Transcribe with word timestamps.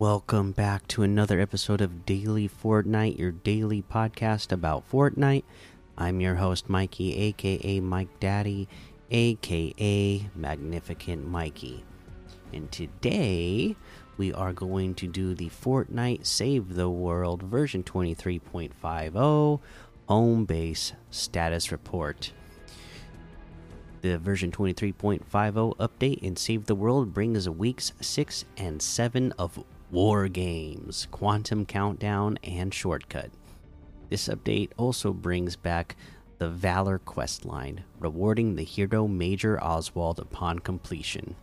Welcome 0.00 0.52
back 0.52 0.88
to 0.88 1.02
another 1.02 1.40
episode 1.40 1.82
of 1.82 2.06
Daily 2.06 2.48
Fortnite, 2.48 3.18
your 3.18 3.32
daily 3.32 3.82
podcast 3.82 4.50
about 4.50 4.90
Fortnite. 4.90 5.42
I'm 5.98 6.22
your 6.22 6.36
host, 6.36 6.70
Mikey, 6.70 7.14
aka 7.18 7.80
Mike 7.80 8.18
Daddy, 8.18 8.66
aka 9.10 10.30
Magnificent 10.34 11.28
Mikey. 11.28 11.84
And 12.50 12.72
today 12.72 13.76
we 14.16 14.32
are 14.32 14.54
going 14.54 14.94
to 14.94 15.06
do 15.06 15.34
the 15.34 15.50
Fortnite 15.50 16.24
Save 16.24 16.76
the 16.76 16.88
World 16.88 17.42
version 17.42 17.82
23.50 17.82 19.60
home 20.08 20.44
base 20.46 20.94
status 21.10 21.70
report. 21.70 22.32
The 24.00 24.16
version 24.16 24.50
23.50 24.50 25.76
update 25.76 26.20
in 26.20 26.36
Save 26.36 26.64
the 26.64 26.74
World 26.74 27.12
brings 27.12 27.46
a 27.46 27.52
weeks 27.52 27.92
6 28.00 28.46
and 28.56 28.80
7 28.80 29.32
of 29.38 29.62
War 29.90 30.28
Games, 30.28 31.08
Quantum 31.10 31.66
Countdown, 31.66 32.38
and 32.44 32.72
Shortcut. 32.72 33.30
This 34.08 34.28
update 34.28 34.70
also 34.76 35.12
brings 35.12 35.56
back 35.56 35.96
the 36.38 36.48
Valor 36.48 37.00
quest 37.00 37.44
line, 37.44 37.82
rewarding 37.98 38.54
the 38.54 38.62
hero 38.62 39.08
Major 39.08 39.60
Oswald 39.60 40.20
upon 40.20 40.60
completion. 40.60 41.34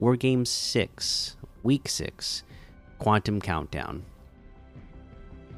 War 0.00 0.16
Games 0.16 0.50
6, 0.50 1.36
Week 1.62 1.88
6, 1.88 2.42
Quantum 2.98 3.40
Countdown. 3.40 4.02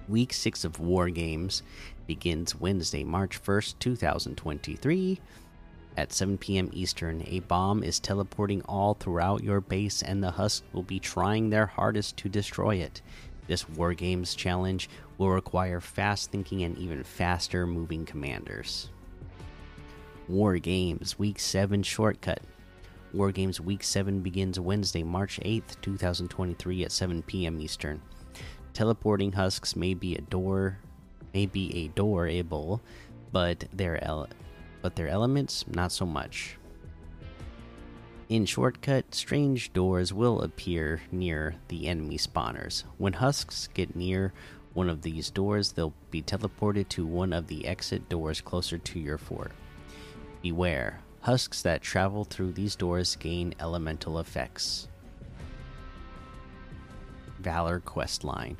Week 0.07 0.35
6 0.35 0.65
of 0.65 0.81
War 0.81 1.09
Games 1.09 1.63
begins 2.07 2.61
Wednesday, 2.61 3.05
March 3.05 3.43
1st, 3.43 3.79
2023 3.79 5.19
at 5.97 6.13
7 6.13 6.39
p.m. 6.39 6.71
Eastern, 6.73 7.23
a 7.27 7.41
bomb 7.41 7.83
is 7.83 8.01
teleporting 8.01 8.63
all 8.63 8.95
throughout 8.95 9.43
your 9.43 9.61
base, 9.61 10.03
and 10.03 10.23
the 10.23 10.33
Husks 10.33 10.63
will 10.73 10.83
be 10.83 10.99
trying 10.99 11.51
their 11.51 11.67
hardest 11.67 12.17
to 12.19 12.29
destroy 12.29 12.77
it. 12.77 13.03
This 13.47 13.69
War 13.69 13.95
Games 13.95 14.35
challenge 14.35 14.89
will 15.19 15.31
require 15.31 15.81
fast 15.81 16.31
thinking 16.31 16.63
and 16.63 16.79
even 16.79 17.03
faster 17.03 17.67
moving 17.67 18.05
commanders. 18.07 18.91
War 20.29 20.59
Games 20.59 21.19
Week 21.19 21.39
7 21.39 21.83
Shortcut 21.83 22.43
War 23.13 23.31
Games 23.31 23.61
Week 23.61 23.83
7 23.83 24.21
begins 24.21 24.59
Wednesday, 24.59 25.03
March 25.03 25.39
8th, 25.41 25.79
2023 25.83 26.85
at 26.85 26.93
7 26.93 27.23
p.m. 27.23 27.61
Eastern. 27.61 28.01
Teleporting 28.73 29.33
husks 29.33 29.77
may 29.77 29.93
be 29.93 30.15
a 30.15 30.21
door 30.23 30.79
may 31.35 31.47
be 31.47 31.75
a 31.77 31.89
doorable, 31.99 32.81
but 33.31 33.65
their 33.73 34.03
but 34.83 34.97
their 34.97 35.09
elements 35.09 35.65
not 35.69 35.93
so 35.93 36.05
much. 36.05 36.59
In 38.29 38.47
Shortcut, 38.47 39.15
strange 39.15 39.73
doors 39.73 40.13
will 40.13 40.43
appear 40.43 41.03
near 41.11 41.55
the 41.69 41.87
enemy 41.87 42.19
spawners. 42.19 42.85
When 42.99 43.15
husks 43.15 43.69
get 43.75 43.95
near 43.95 44.33
one 44.75 44.89
of 44.89 45.03
these 45.03 45.31
doors, 45.31 45.73
they'll 45.73 45.95
be 46.11 46.23
teleported 46.23 46.89
to 46.91 47.07
one 47.07 47.33
of 47.33 47.47
the 47.47 47.67
exit 47.67 48.09
doors 48.09 48.41
closer 48.41 48.79
to 48.79 48.99
your 48.99 49.19
fort. 49.19 49.53
Beware, 50.43 51.01
husks 51.21 51.63
that 51.63 51.83
travel 51.83 52.25
through 52.25 52.53
these 52.53 52.75
doors 52.75 53.17
gain 53.17 53.55
elemental 53.61 54.19
effects. 54.19 54.89
Valor 57.39 57.81
Quest 57.81 58.25
Line. 58.25 58.57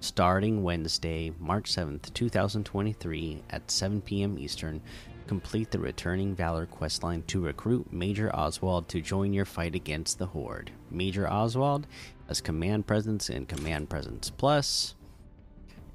Starting 0.00 0.62
Wednesday, 0.62 1.32
March 1.40 1.74
7th, 1.74 2.14
2023 2.14 3.42
at 3.50 3.68
7 3.68 4.00
p.m. 4.00 4.38
Eastern, 4.38 4.80
complete 5.26 5.72
the 5.72 5.78
returning 5.80 6.36
Valor 6.36 6.66
questline 6.66 7.26
to 7.26 7.44
recruit 7.44 7.92
Major 7.92 8.34
Oswald 8.34 8.88
to 8.88 9.00
join 9.00 9.32
your 9.32 9.44
fight 9.44 9.74
against 9.74 10.20
the 10.20 10.26
Horde. 10.26 10.70
Major 10.88 11.28
Oswald 11.28 11.88
has 12.28 12.40
Command 12.40 12.86
Presence 12.86 13.28
and 13.28 13.48
Command 13.48 13.90
Presence 13.90 14.30
Plus. 14.30 14.94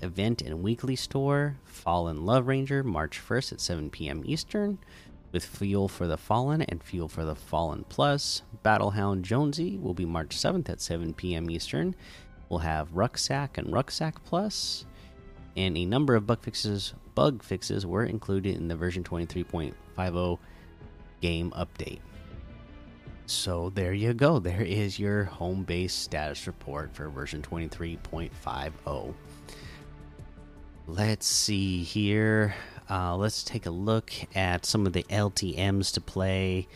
Event 0.01 0.41
and 0.41 0.61
weekly 0.61 0.97
store 0.97 1.55
Fallen 1.63 2.25
Love 2.25 2.47
Ranger 2.47 2.83
March 2.83 3.21
1st 3.25 3.53
at 3.53 3.61
7 3.61 3.89
p.m. 3.89 4.21
Eastern 4.25 4.79
with 5.31 5.45
Fuel 5.45 5.87
for 5.87 6.07
the 6.07 6.17
Fallen 6.17 6.61
and 6.61 6.83
Fuel 6.83 7.07
for 7.07 7.23
the 7.23 7.35
Fallen 7.35 7.85
Plus. 7.87 8.41
Battlehound 8.65 9.21
Jonesy 9.21 9.77
will 9.77 9.93
be 9.93 10.05
March 10.05 10.35
7th 10.35 10.69
at 10.69 10.81
7 10.81 11.13
p.m. 11.13 11.49
Eastern. 11.49 11.95
We'll 12.53 12.59
have 12.59 12.93
Rucksack 12.93 13.57
and 13.57 13.73
Rucksack 13.73 14.23
Plus 14.25 14.85
and 15.57 15.75
a 15.75 15.85
number 15.87 16.13
of 16.13 16.27
bug 16.27 16.43
fixes 16.43 16.93
bug 17.15 17.41
fixes 17.41 17.83
were 17.83 18.03
included 18.03 18.57
in 18.57 18.67
the 18.67 18.75
version 18.75 19.03
23.50 19.03 20.37
game 21.19 21.51
update. 21.57 21.97
So 23.25 23.71
there 23.73 23.93
you 23.93 24.13
go. 24.13 24.37
There 24.37 24.61
is 24.61 24.99
your 24.99 25.23
home 25.23 25.63
base 25.63 25.95
status 25.95 26.45
report 26.45 26.93
for 26.93 27.09
version 27.09 27.41
23.50. 27.41 29.15
Let's 30.85 31.25
see 31.25 31.81
here. 31.81 32.53
Uh, 32.87 33.17
let's 33.17 33.43
take 33.43 33.65
a 33.65 33.71
look 33.71 34.13
at 34.35 34.67
some 34.67 34.85
of 34.85 34.93
the 34.93 35.01
LTMs 35.09 35.91
to 35.95 36.01
play. 36.01 36.67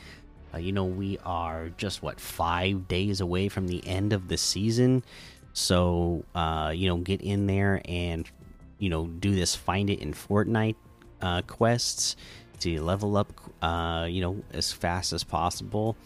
Uh, 0.54 0.58
you 0.58 0.72
know, 0.72 0.86
we 0.86 1.20
are 1.24 1.70
just 1.78 2.02
what 2.02 2.20
five 2.20 2.88
days 2.88 3.22
away 3.22 3.48
from 3.50 3.68
the 3.68 3.86
end 3.86 4.14
of 4.14 4.28
the 4.28 4.38
season. 4.38 5.04
So, 5.58 6.24
uh, 6.36 6.72
you 6.76 6.88
know, 6.88 6.98
get 6.98 7.22
in 7.22 7.48
there 7.48 7.82
and 7.86 8.30
you 8.78 8.92
know 8.92 9.08
do 9.08 9.34
this 9.34 9.56
find 9.56 9.90
it 9.90 10.02
in 10.02 10.14
Fortnite 10.14 10.76
uh, 11.20 11.42
quests 11.48 12.16
to 12.60 12.80
level 12.80 13.18
up 13.18 13.34
uh, 13.64 14.06
you 14.08 14.22
know 14.22 14.44
as 14.54 14.72
fast 14.72 15.14
as 15.14 15.24
possible. 15.24 15.98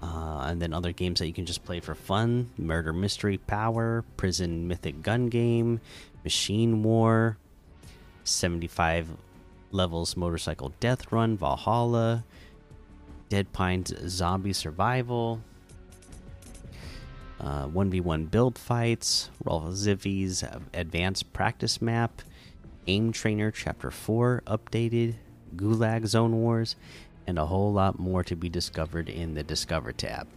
Uh, 0.00 0.46
and 0.46 0.62
then 0.62 0.72
other 0.72 0.92
games 0.92 1.18
that 1.18 1.26
you 1.26 1.32
can 1.32 1.46
just 1.46 1.64
play 1.64 1.80
for 1.80 1.96
fun 1.96 2.48
Murder 2.58 2.92
Mystery 2.92 3.38
Power, 3.38 4.04
Prison 4.16 4.68
Mythic 4.68 5.02
Gun 5.02 5.30
Game, 5.30 5.80
Machine 6.22 6.84
War, 6.84 7.38
75 8.22 9.08
levels 9.72 10.16
Motorcycle 10.16 10.72
Death 10.78 11.10
Run, 11.10 11.36
Valhalla, 11.36 12.24
Dead 13.30 13.52
Pines 13.52 13.92
Zombie 14.06 14.52
Survival, 14.52 15.40
uh, 17.40 17.66
1v1 17.68 18.30
build 18.30 18.58
fights, 18.58 19.30
Rolf 19.44 19.64
Zivvy's 19.64 20.44
advanced 20.72 21.32
practice 21.32 21.82
map, 21.82 22.22
Aim 22.86 23.12
Trainer 23.12 23.50
Chapter 23.50 23.90
4 23.90 24.42
updated, 24.46 25.14
Gulag 25.54 26.06
Zone 26.06 26.36
Wars, 26.36 26.76
and 27.26 27.38
a 27.38 27.46
whole 27.46 27.72
lot 27.72 27.98
more 27.98 28.22
to 28.24 28.36
be 28.36 28.48
discovered 28.48 29.08
in 29.08 29.34
the 29.34 29.42
Discover 29.42 29.92
tab. 29.92 30.28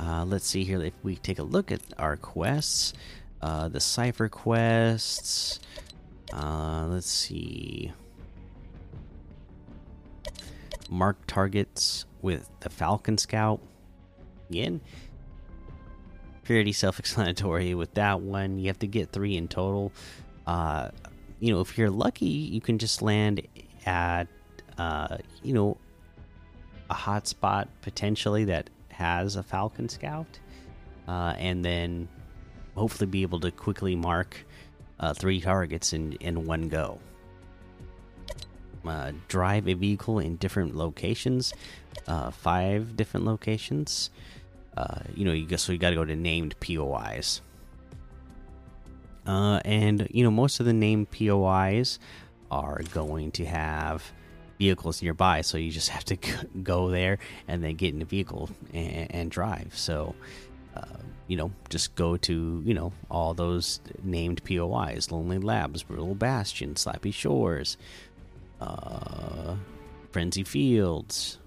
Uh, 0.00 0.24
let's 0.24 0.46
see 0.46 0.64
here 0.64 0.82
if 0.82 0.94
we 1.02 1.16
take 1.16 1.38
a 1.38 1.42
look 1.42 1.70
at 1.70 1.80
our 1.98 2.16
quests. 2.16 2.92
Uh, 3.40 3.68
the 3.68 3.80
Cypher 3.80 4.28
quests. 4.28 5.60
Uh, 6.32 6.86
let's 6.88 7.10
see. 7.10 7.92
Mark 10.88 11.18
targets 11.26 12.04
with 12.22 12.48
the 12.60 12.70
Falcon 12.70 13.18
Scout. 13.18 13.60
Again, 14.50 14.80
pretty 16.46 16.72
self-explanatory 16.72 17.74
with 17.74 17.92
that 17.94 18.20
one. 18.20 18.58
You 18.58 18.68
have 18.68 18.78
to 18.78 18.86
get 18.86 19.10
three 19.10 19.36
in 19.36 19.48
total. 19.48 19.92
Uh, 20.46 20.90
you 21.40 21.52
know, 21.52 21.60
if 21.60 21.76
you're 21.76 21.90
lucky, 21.90 22.26
you 22.26 22.60
can 22.60 22.78
just 22.78 23.02
land 23.02 23.46
at 23.84 24.28
uh, 24.78 25.18
you 25.42 25.52
know 25.52 25.76
a 26.88 26.94
hotspot 26.94 27.66
potentially 27.82 28.44
that 28.44 28.70
has 28.90 29.36
a 29.36 29.42
Falcon 29.42 29.88
Scout, 29.88 30.38
uh, 31.08 31.34
and 31.36 31.64
then 31.64 32.08
hopefully 32.74 33.06
be 33.06 33.22
able 33.22 33.40
to 33.40 33.50
quickly 33.50 33.96
mark 33.96 34.46
uh, 35.00 35.12
three 35.12 35.40
targets 35.40 35.92
in 35.92 36.12
in 36.14 36.46
one 36.46 36.68
go. 36.68 36.98
Uh, 38.86 39.10
drive 39.26 39.66
a 39.66 39.74
vehicle 39.74 40.20
in 40.20 40.36
different 40.36 40.76
locations, 40.76 41.52
uh, 42.06 42.30
five 42.30 42.96
different 42.96 43.26
locations 43.26 44.10
uh, 44.76 45.00
you 45.14 45.24
know, 45.24 45.32
you 45.32 45.56
so 45.56 45.72
you 45.72 45.78
got 45.78 45.90
to 45.90 45.96
go 45.96 46.04
to 46.04 46.16
named 46.16 46.54
POIs. 46.60 47.40
Uh, 49.26 49.60
and 49.64 50.06
you 50.10 50.22
know, 50.22 50.30
most 50.30 50.60
of 50.60 50.66
the 50.66 50.72
named 50.72 51.10
POIs 51.10 51.98
are 52.50 52.80
going 52.92 53.30
to 53.32 53.44
have 53.44 54.12
vehicles 54.58 55.02
nearby, 55.02 55.40
so 55.40 55.58
you 55.58 55.70
just 55.70 55.88
have 55.96 56.04
to 56.04 56.16
go 56.62 56.90
there 56.90 57.18
and 57.48 57.64
then 57.64 57.74
get 57.74 57.92
in 57.92 58.00
the 58.00 58.04
vehicle 58.04 58.50
and, 58.72 59.10
and 59.10 59.30
drive. 59.30 59.72
So, 59.76 60.14
uh, 60.76 60.84
you 61.26 61.36
know, 61.36 61.50
just 61.70 61.94
go 61.94 62.16
to 62.18 62.62
you 62.64 62.74
know 62.74 62.92
all 63.10 63.34
those 63.34 63.80
named 64.02 64.44
POIs: 64.44 65.10
Lonely 65.10 65.38
Labs, 65.38 65.82
Brutal 65.82 66.14
Bastion, 66.14 66.74
Slappy 66.74 67.14
Shores, 67.14 67.78
uh, 68.60 69.56
Frenzy 70.12 70.44
Fields, 70.44 71.38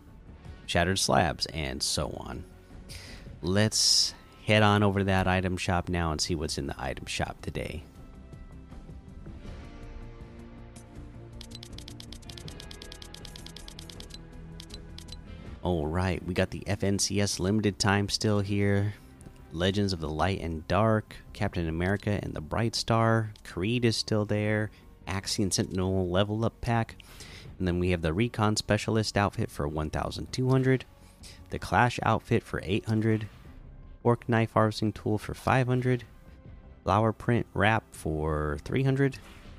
Shattered 0.66 1.00
Slabs, 1.00 1.46
and 1.48 1.81
so 1.84 2.12
on 2.18 2.44
let's 3.42 4.14
head 4.46 4.64
on 4.64 4.84
over 4.84 5.00
to 5.00 5.06
that 5.06 5.28
item 5.28 5.58
shop 5.58 5.90
now 5.90 6.12
and 6.12 6.20
see 6.20 6.36
what's 6.36 6.58
in 6.58 6.68
the 6.68 6.76
item 6.78 7.06
shop 7.06 7.42
today. 7.42 7.84
All 15.62 15.88
right, 15.88 16.24
we 16.26 16.34
got 16.34 16.52
the 16.52 16.64
FNCS 16.68 17.40
limited 17.40 17.80
time 17.80 18.08
still 18.10 18.40
here. 18.40 18.94
Legends 19.52 19.94
of 19.94 20.00
the 20.00 20.10
Light 20.10 20.42
and 20.42 20.68
Dark, 20.68 21.16
Captain 21.34 21.68
America 21.68 22.20
and 22.22 22.34
the 22.34 22.42
Bright 22.42 22.76
Star, 22.76 23.34
Creed 23.44 23.84
is 23.84 23.98
still 23.98 24.24
there, 24.24 24.72
Axion 25.08 25.52
Sentinel 25.52 26.08
level 26.08 26.46
up 26.46 26.62
pack, 26.62 26.96
and 27.58 27.68
then 27.68 27.80
we 27.80 27.90
have 27.90 28.02
the 28.02 28.14
Recon 28.14 28.56
Specialist 28.56 29.18
outfit 29.18 29.52
for 29.52 29.68
1,200, 29.68 30.86
the 31.50 31.60
Clash 31.60 32.00
outfit 32.04 32.44
for 32.44 32.62
800, 32.63 33.27
Fork 34.04 34.30
Knife 34.30 34.54
Harvesting 34.54 34.94
Tool 34.94 35.18
for 35.18 35.33
500, 35.33 36.04
Flower 36.83 37.12
Print 37.12 37.45
Wrap 37.54 37.83
for 37.92 38.57
300, 38.63 39.18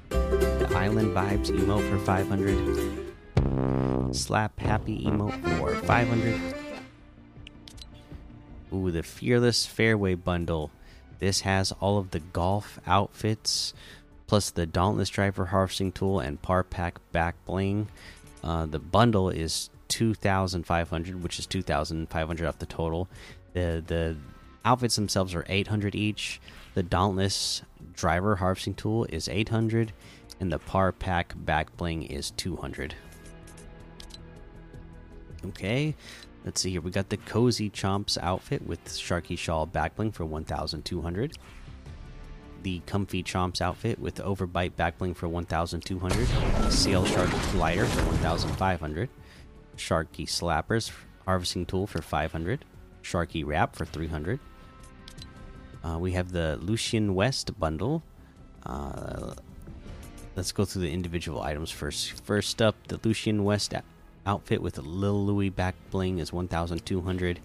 the 0.09 0.73
Island 0.75 1.15
Vibes 1.15 1.51
emote 1.51 1.87
for 1.91 1.99
500, 1.99 4.15
Slap 4.15 4.59
Happy 4.59 5.05
emote 5.05 5.59
for 5.59 5.75
500. 5.87 6.41
Ooh, 8.73 8.91
the 8.91 9.03
Fearless 9.03 9.67
Fairway 9.67 10.15
bundle. 10.15 10.71
This 11.19 11.41
has 11.41 11.73
all 11.81 11.99
of 11.99 12.13
the 12.13 12.21
golf 12.21 12.79
outfits, 12.87 13.75
plus 14.27 14.49
the 14.51 14.67
Dauntless 14.67 15.11
Driver 15.11 15.47
Harvesting 15.47 15.93
Tool 15.93 16.21
and 16.21 16.41
Par 16.41 16.63
Pack 16.63 16.99
Back 17.13 17.35
Bling. 17.45 17.89
Uh, 18.43 18.65
the 18.67 18.79
bundle 18.79 19.29
is 19.29 19.69
2,500, 19.91 21.23
which 21.23 21.39
is 21.39 21.47
2,500 21.47 22.47
off 22.47 22.59
the 22.59 22.67
total. 22.67 23.09
The 23.53 23.83
the 23.87 24.17
outfits 24.65 24.97
themselves 24.97 25.35
are 25.35 25.45
800 25.49 25.95
each. 25.95 26.41
The 26.75 26.83
Dauntless 26.83 27.63
Driver 27.93 28.37
Harvesting 28.37 28.75
Tool 28.75 29.05
is 29.07 29.29
800, 29.29 29.93
and 30.39 30.53
the 30.53 30.59
Par 30.59 30.93
Pack 30.93 31.35
Back 31.37 31.77
Bling 31.77 32.05
is 32.05 32.31
200. 32.33 32.95
Okay, 35.47 35.97
let's 36.45 36.61
see 36.61 36.71
here. 36.71 36.81
We 36.81 36.91
got 36.91 37.09
the 37.09 37.17
Cozy 37.17 37.71
Chomps 37.71 38.19
outfit 38.23 38.67
with 38.67 38.85
Sharky 38.85 39.37
Shawl 39.37 39.67
Backbling 39.67 40.15
for 40.15 40.25
1,200. 40.25 41.39
The 42.63 42.81
Comfy 42.81 43.23
Chomps 43.23 43.63
outfit 43.63 43.99
with 43.99 44.17
Overbite 44.17 44.73
Backbling 44.73 45.17
for 45.17 45.29
1,200. 45.29 46.71
Sail 46.71 47.07
Shark 47.07 47.31
Glider 47.53 47.87
for 47.87 48.03
1,500. 48.03 49.09
Sharky 49.81 50.27
Slappers 50.27 50.93
Harvesting 51.25 51.67
Tool 51.67 51.87
for 51.87 52.03
500. 52.03 52.65
Sharky 53.03 53.45
Wrap 53.45 53.75
for 53.75 53.85
300. 53.85 54.39
Uh, 55.83 55.99
we 55.99 56.13
have 56.13 56.33
the 56.33 56.59
Lucian 56.61 57.15
West 57.15 57.59
bundle. 57.59 58.03
Uh, 58.65 59.35
let's 60.37 60.53
go 60.53 60.65
through 60.65 60.83
the 60.83 60.93
individual 60.93 61.41
items 61.43 61.71
first. 61.71 62.21
First 62.25 62.61
up, 62.61 62.77
the 62.89 63.01
Lucian 63.03 63.43
West 63.45 63.75
outfit 64.27 64.61
with 64.61 64.77
a 64.77 64.83
Lil 64.83 65.25
Louis 65.25 65.49
back 65.49 65.75
bling 65.91 66.19
is 66.19 66.33
1,200. 66.33 67.41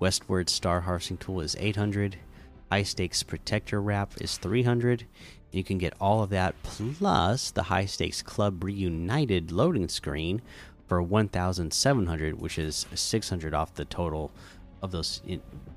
Westward 0.00 0.50
Star 0.50 0.80
Harvesting 0.80 1.18
Tool 1.18 1.40
is 1.40 1.56
800. 1.58 2.16
High 2.72 2.82
Stakes 2.82 3.22
Protector 3.22 3.80
Wrap 3.80 4.20
is 4.20 4.36
300. 4.38 5.06
You 5.52 5.62
can 5.62 5.76
get 5.76 5.92
all 6.00 6.22
of 6.22 6.30
that 6.30 6.54
plus 6.62 7.50
the 7.50 7.64
High 7.64 7.84
Stakes 7.84 8.22
Club 8.22 8.64
Reunited 8.64 9.52
loading 9.52 9.88
screen 9.88 10.40
for 10.92 11.00
1,700, 11.00 12.38
which 12.38 12.58
is 12.58 12.84
600 12.94 13.54
off 13.54 13.72
the 13.72 13.86
total 13.86 14.30
of 14.82 14.90
those, 14.90 15.22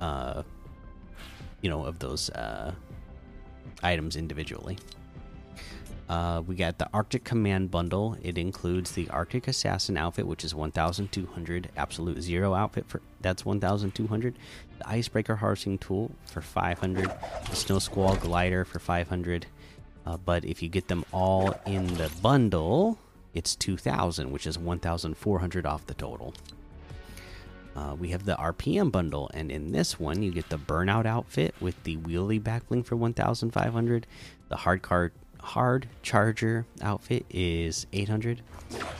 uh, 0.01 0.44
you 1.62 1.69
know, 1.69 1.85
of 1.85 2.00
those 2.00 2.29
uh, 2.31 2.73
items 3.81 4.17
individually. 4.17 4.77
Uh, 6.09 6.44
we 6.45 6.53
got 6.53 6.77
the 6.79 6.89
Arctic 6.94 7.23
Command 7.23 7.71
bundle. 7.71 8.17
It 8.21 8.38
includes 8.38 8.91
the 8.91 9.09
Arctic 9.09 9.47
Assassin 9.47 9.95
outfit, 9.95 10.27
which 10.27 10.44
is 10.44 10.53
1,200. 10.53 11.69
Absolute 11.77 12.21
Zero 12.21 12.53
outfit 12.53 12.83
for 12.85 13.01
that's 13.21 13.45
1,200. 13.45 14.35
The 14.79 14.89
Icebreaker 14.89 15.38
Harvesting 15.38 15.77
Tool 15.77 16.12
for 16.25 16.41
500. 16.41 17.09
The 17.50 17.56
Snow 17.56 17.79
Squall 17.79 18.17
Glider 18.17 18.65
for 18.65 18.79
500. 18.79 19.45
Uh, 20.06 20.17
but 20.17 20.44
if 20.44 20.62
you 20.62 20.67
get 20.67 20.89
them 20.89 21.06
all 21.13 21.56
in 21.65 21.88
the 21.94 22.12
bundle, 22.21 23.00
it's 23.36 23.56
2,000, 23.56 24.32
which 24.32 24.48
is 24.48 24.58
1,400 24.58 25.66
off 25.66 25.86
the 25.86 25.94
total. 25.94 26.34
Uh, 27.76 27.94
we 28.00 28.10
have 28.10 28.26
the 28.26 28.36
RPM 28.36 28.90
bundle, 28.92 29.30
and 29.34 29.52
in 29.52 29.74
this 29.74 30.00
one, 30.00 30.24
you 30.24 30.32
get 30.32 30.50
the 30.50 30.58
Burnout 30.58 31.06
outfit 31.06 31.54
with 31.60 31.84
the 31.84 31.98
Wheelie 31.98 32.42
Backbling 32.42 32.86
for 32.86 32.96
1,500. 32.96 34.08
The 34.48 34.56
Hard 34.56 34.82
Card 34.82 35.12
hard 35.46 35.88
charger 36.02 36.66
outfit 36.82 37.24
is 37.30 37.86
800 37.94 38.42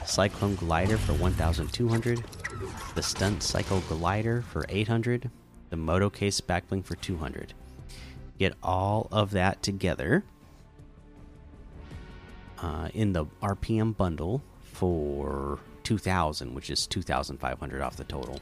cyclone 0.04 0.54
glider 0.54 0.96
for 0.96 1.12
1200 1.14 2.22
the 2.94 3.02
stunt 3.02 3.42
cycle 3.42 3.80
glider 3.88 4.42
for 4.42 4.64
800 4.68 5.28
the 5.70 5.76
moto 5.76 6.08
case 6.08 6.40
backbling 6.40 6.84
for 6.84 6.94
200 6.94 7.52
get 8.38 8.54
all 8.62 9.08
of 9.10 9.32
that 9.32 9.60
together 9.60 10.22
uh, 12.62 12.88
in 12.94 13.12
the 13.12 13.26
rpm 13.42 13.96
bundle 13.96 14.42
for 14.60 15.58
2000 15.82 16.54
which 16.54 16.70
is 16.70 16.86
2500 16.86 17.80
off 17.80 17.96
the 17.96 18.04
total. 18.04 18.40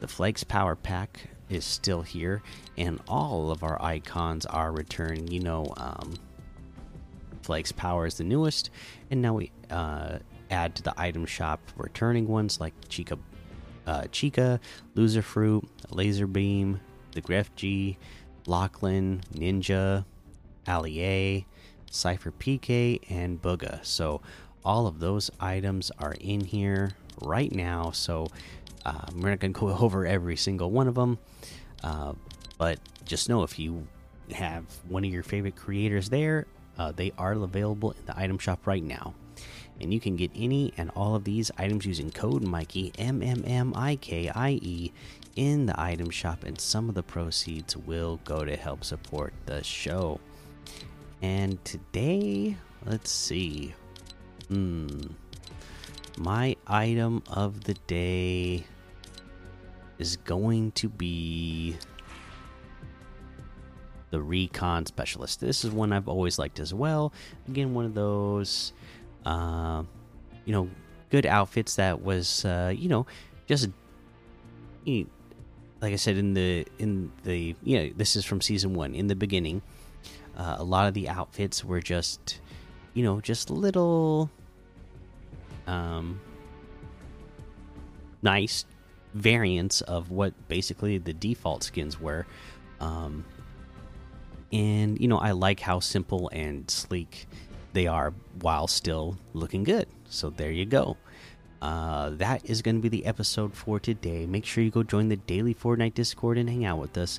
The 0.00 0.08
flakes 0.08 0.44
power 0.44 0.76
pack 0.76 1.28
is 1.48 1.64
still 1.64 2.02
here 2.02 2.42
and 2.76 3.00
all 3.08 3.50
of 3.50 3.62
our 3.62 3.80
icons 3.82 4.46
are 4.46 4.72
returning. 4.72 5.28
You 5.28 5.40
know 5.40 5.72
um, 5.76 6.14
Flakes 7.46 7.70
Power 7.70 8.06
is 8.06 8.14
the 8.16 8.24
newest, 8.24 8.70
and 9.08 9.22
now 9.22 9.34
we 9.34 9.52
uh, 9.70 10.18
add 10.50 10.74
to 10.74 10.82
the 10.82 10.92
item 11.00 11.24
shop 11.26 11.60
returning 11.76 12.26
ones 12.26 12.58
like 12.58 12.74
Chica, 12.88 13.16
uh, 13.86 14.06
Chica, 14.10 14.58
Loser 14.96 15.22
Fruit, 15.22 15.64
Lazarbeam, 15.90 16.80
the 17.12 17.22
Grefg, 17.22 17.96
Lachlan, 18.46 19.20
Ninja, 19.32 20.04
Allie, 20.66 21.46
Cypher 21.96 22.32
PK, 22.32 23.00
and 23.08 23.40
Bugha. 23.40 23.84
So 23.84 24.20
all 24.64 24.86
of 24.86 25.00
those 25.00 25.30
items 25.40 25.90
are 25.98 26.14
in 26.20 26.40
here 26.40 26.92
right 27.22 27.52
now. 27.52 27.90
So 27.90 28.28
uh, 28.84 29.06
we're 29.14 29.30
not 29.30 29.40
going 29.40 29.52
to 29.52 29.60
go 29.60 29.68
over 29.80 30.06
every 30.06 30.36
single 30.36 30.70
one 30.70 30.88
of 30.88 30.94
them, 30.94 31.18
uh, 31.82 32.12
but 32.58 32.78
just 33.04 33.28
know 33.28 33.42
if 33.42 33.58
you 33.58 33.86
have 34.32 34.64
one 34.88 35.04
of 35.04 35.10
your 35.10 35.22
favorite 35.22 35.54
creators 35.54 36.08
there 36.08 36.46
uh, 36.78 36.92
they 36.92 37.12
are 37.18 37.32
available 37.32 37.92
in 37.92 38.04
the 38.06 38.18
item 38.18 38.38
shop 38.38 38.66
right 38.66 38.82
now. 38.82 39.14
And 39.80 39.92
you 39.92 40.00
can 40.00 40.16
get 40.16 40.30
any 40.34 40.72
and 40.78 40.90
all 40.96 41.14
of 41.14 41.24
these 41.24 41.50
items 41.58 41.84
using 41.84 42.10
code 42.10 42.42
Mikey, 42.42 42.92
M 42.98 43.22
M 43.22 43.44
M 43.46 43.74
I 43.76 43.96
K 43.96 44.30
I 44.30 44.52
E, 44.62 44.92
in 45.36 45.66
the 45.66 45.78
item 45.78 46.08
shop, 46.08 46.44
and 46.44 46.58
some 46.58 46.88
of 46.88 46.94
the 46.94 47.02
proceeds 47.02 47.76
will 47.76 48.18
go 48.24 48.42
to 48.44 48.56
help 48.56 48.84
support 48.84 49.34
the 49.44 49.62
show. 49.62 50.18
And 51.22 51.62
today, 51.64 52.56
let's 52.84 53.10
see. 53.10 53.74
Hmm. 54.48 54.88
My 56.18 56.56
item 56.66 57.22
of 57.28 57.64
the 57.64 57.74
day 57.86 58.64
is 59.98 60.16
going 60.16 60.72
to 60.72 60.88
be 60.88 61.76
the 64.10 64.20
recon 64.20 64.86
specialist. 64.86 65.40
This 65.40 65.64
is 65.64 65.70
one 65.70 65.92
I've 65.92 66.08
always 66.08 66.38
liked 66.38 66.60
as 66.60 66.72
well. 66.72 67.12
Again, 67.48 67.74
one 67.74 67.84
of 67.84 67.94
those, 67.94 68.72
uh, 69.24 69.82
you 70.44 70.52
know, 70.52 70.70
good 71.10 71.26
outfits 71.26 71.76
that 71.76 72.02
was, 72.02 72.44
uh, 72.44 72.72
you 72.76 72.88
know, 72.88 73.06
just 73.46 73.68
you 74.84 75.04
know, 75.04 75.10
like 75.80 75.92
I 75.92 75.96
said 75.96 76.16
in 76.16 76.34
the 76.34 76.66
in 76.78 77.12
the 77.24 77.54
you 77.62 77.78
know 77.78 77.90
this 77.94 78.16
is 78.16 78.24
from 78.24 78.40
season 78.40 78.74
one. 78.74 78.94
In 78.94 79.08
the 79.08 79.16
beginning, 79.16 79.60
uh, 80.36 80.56
a 80.58 80.64
lot 80.64 80.88
of 80.88 80.94
the 80.94 81.08
outfits 81.08 81.64
were 81.64 81.80
just, 81.80 82.40
you 82.94 83.02
know, 83.02 83.20
just 83.20 83.50
little, 83.50 84.30
um, 85.66 86.20
nice 88.22 88.64
variants 89.14 89.80
of 89.82 90.10
what 90.10 90.34
basically 90.48 90.98
the 90.98 91.12
default 91.12 91.62
skins 91.62 92.00
were. 92.00 92.26
Um, 92.80 93.24
and 94.52 95.00
you 95.00 95.08
know 95.08 95.18
I 95.18 95.32
like 95.32 95.60
how 95.60 95.80
simple 95.80 96.30
and 96.32 96.70
sleek 96.70 97.26
they 97.72 97.86
are 97.86 98.12
while 98.40 98.66
still 98.66 99.18
looking 99.34 99.64
good. 99.64 99.86
So 100.08 100.30
there 100.30 100.50
you 100.50 100.64
go. 100.64 100.96
Uh, 101.60 102.10
that 102.10 102.48
is 102.48 102.62
going 102.62 102.76
to 102.76 102.82
be 102.82 102.88
the 102.88 103.06
episode 103.06 103.54
for 103.54 103.80
today. 103.80 104.26
Make 104.26 104.44
sure 104.44 104.62
you 104.62 104.70
go 104.70 104.82
join 104.82 105.08
the 105.08 105.16
daily 105.16 105.54
Fortnite 105.54 105.94
Discord 105.94 106.38
and 106.38 106.48
hang 106.48 106.64
out 106.64 106.78
with 106.78 106.96
us. 106.96 107.18